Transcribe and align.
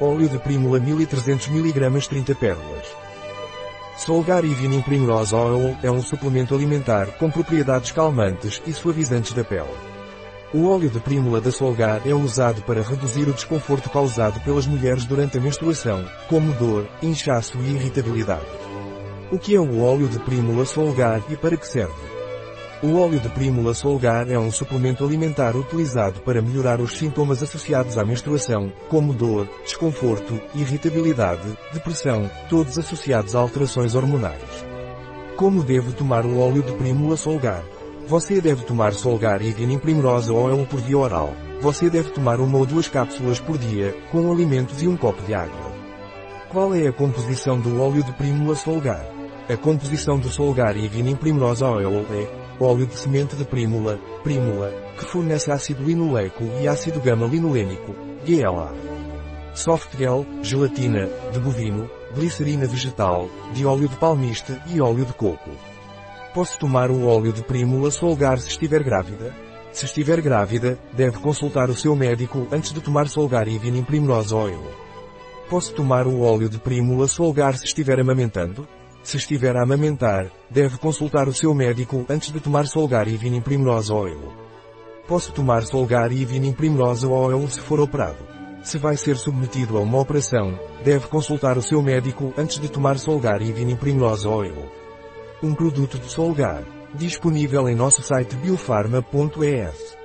Óleo 0.00 0.28
de 0.28 0.38
prímula 0.40 0.80
1300 0.80 1.46
mg 1.46 2.08
30 2.08 2.34
pérolas. 2.34 2.86
Solgar 3.96 4.44
Evening 4.44 4.82
Primrose 4.82 5.32
Oil 5.32 5.76
é 5.84 5.90
um 5.90 6.02
suplemento 6.02 6.52
alimentar 6.52 7.06
com 7.16 7.30
propriedades 7.30 7.92
calmantes 7.92 8.60
e 8.66 8.72
suavizantes 8.72 9.32
da 9.34 9.44
pele. 9.44 9.70
O 10.52 10.68
óleo 10.68 10.90
de 10.90 10.98
prímula 10.98 11.40
da 11.40 11.52
Solgar 11.52 12.02
é 12.04 12.12
usado 12.12 12.62
para 12.62 12.82
reduzir 12.82 13.28
o 13.28 13.32
desconforto 13.32 13.88
causado 13.88 14.40
pelas 14.40 14.66
mulheres 14.66 15.04
durante 15.04 15.38
a 15.38 15.40
menstruação, 15.40 16.04
como 16.28 16.52
dor, 16.54 16.88
inchaço 17.00 17.56
e 17.58 17.74
irritabilidade. 17.74 18.46
O 19.30 19.38
que 19.38 19.54
é 19.54 19.60
o 19.60 19.80
óleo 19.80 20.08
de 20.08 20.18
prímula 20.18 20.64
Solgar 20.64 21.22
e 21.30 21.36
para 21.36 21.56
que 21.56 21.68
serve? 21.68 22.13
O 22.84 22.98
óleo 22.98 23.18
de 23.18 23.30
prímula 23.30 23.72
Solgar 23.72 24.30
é 24.30 24.38
um 24.38 24.50
suplemento 24.50 25.02
alimentar 25.02 25.56
utilizado 25.56 26.20
para 26.20 26.42
melhorar 26.42 26.82
os 26.82 26.98
sintomas 26.98 27.42
associados 27.42 27.96
à 27.96 28.04
menstruação, 28.04 28.70
como 28.90 29.14
dor, 29.14 29.48
desconforto, 29.64 30.38
irritabilidade, 30.54 31.56
depressão, 31.72 32.30
todos 32.50 32.78
associados 32.78 33.34
a 33.34 33.38
alterações 33.38 33.94
hormonais. 33.94 34.66
Como 35.34 35.62
devo 35.62 35.94
tomar 35.94 36.26
o 36.26 36.38
óleo 36.38 36.62
de 36.62 36.72
prímula 36.72 37.16
Solgar? 37.16 37.64
Você 38.06 38.38
deve 38.38 38.64
tomar 38.64 38.92
Solgar 38.92 39.40
Evening 39.40 39.78
Primrose 39.78 40.30
Oil 40.30 40.66
por 40.66 40.82
via 40.82 40.98
oral. 40.98 41.32
Você 41.62 41.88
deve 41.88 42.10
tomar 42.10 42.38
uma 42.38 42.58
ou 42.58 42.66
duas 42.66 42.86
cápsulas 42.86 43.40
por 43.40 43.56
dia, 43.56 43.96
com 44.12 44.30
alimentos 44.30 44.82
e 44.82 44.88
um 44.88 44.96
copo 44.98 45.22
de 45.22 45.32
água. 45.32 45.72
Qual 46.50 46.74
é 46.74 46.86
a 46.86 46.92
composição 46.92 47.58
do 47.58 47.80
óleo 47.80 48.04
de 48.04 48.12
prímula 48.12 48.54
Solgar? 48.54 49.06
A 49.48 49.56
composição 49.56 50.18
do 50.18 50.28
Solgar 50.28 50.76
Evening 50.76 51.16
Primrose 51.16 51.64
Oil 51.64 52.04
é 52.12 52.43
óleo 52.60 52.86
de 52.86 52.96
semente 52.96 53.36
de 53.36 53.44
prímula, 53.44 53.98
prímula, 54.22 54.70
que 54.98 55.04
fornece 55.04 55.50
ácido 55.50 55.82
linoleico 55.82 56.44
e 56.60 56.68
ácido 56.68 57.00
gama-linolênico, 57.00 57.94
GLA. 58.24 58.72
Softgel, 59.54 60.26
gelatina, 60.42 61.08
de 61.32 61.38
bovino, 61.38 61.88
glicerina 62.14 62.66
vegetal, 62.66 63.28
de 63.52 63.64
óleo 63.66 63.88
de 63.88 63.96
palmiste 63.96 64.60
e 64.66 64.80
óleo 64.80 65.04
de 65.04 65.12
coco. 65.12 65.50
Posso 66.32 66.58
tomar 66.58 66.90
o 66.90 67.06
óleo 67.06 67.32
de 67.32 67.42
prímula 67.42 67.90
Solgar 67.90 68.40
se 68.40 68.48
estiver 68.48 68.82
grávida? 68.82 69.32
Se 69.72 69.86
estiver 69.86 70.20
grávida, 70.20 70.78
deve 70.92 71.18
consultar 71.18 71.70
o 71.70 71.76
seu 71.76 71.94
médico 71.94 72.46
antes 72.50 72.72
de 72.72 72.80
tomar 72.80 73.08
Solgar 73.08 73.48
Evening 73.48 73.84
Primrose 73.84 74.34
Oil. 74.34 74.60
Posso 75.48 75.72
tomar 75.74 76.06
o 76.06 76.22
óleo 76.22 76.48
de 76.48 76.58
prímula 76.58 77.06
Solgar 77.06 77.56
se 77.56 77.64
estiver 77.64 78.00
amamentando? 78.00 78.66
Se 79.04 79.18
estiver 79.18 79.54
a 79.54 79.62
amamentar, 79.62 80.30
deve 80.48 80.78
consultar 80.78 81.28
o 81.28 81.34
seu 81.34 81.54
médico 81.54 82.06
antes 82.08 82.32
de 82.32 82.40
tomar 82.40 82.66
Solgar 82.66 83.06
e 83.06 83.14
Vinin 83.18 83.42
Oil. 83.92 84.32
Posso 85.06 85.30
tomar 85.30 85.62
Solgar 85.64 86.10
e 86.10 86.24
Vinin 86.24 86.56
Oil 87.10 87.48
se 87.50 87.60
for 87.60 87.80
operado. 87.80 88.26
Se 88.62 88.78
vai 88.78 88.96
ser 88.96 89.18
submetido 89.18 89.76
a 89.76 89.80
uma 89.80 90.00
operação, 90.00 90.58
deve 90.82 91.06
consultar 91.08 91.58
o 91.58 91.62
seu 91.62 91.82
médico 91.82 92.32
antes 92.38 92.58
de 92.58 92.70
tomar 92.70 92.98
Solgar 92.98 93.42
e 93.42 93.52
Vinin 93.52 93.78
Oil. 94.26 94.70
Um 95.42 95.54
produto 95.54 95.98
de 95.98 96.10
Solgar, 96.10 96.64
disponível 96.94 97.68
em 97.68 97.74
nosso 97.74 98.02
site 98.02 98.34
biofarma.es. 98.36 100.03